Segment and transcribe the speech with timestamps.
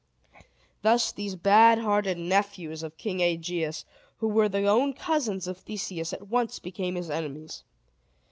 [0.81, 3.85] Thus these bad hearted nephews of King Aegeus,
[4.17, 7.63] who were the own cousins of Theseus, at once became his enemies.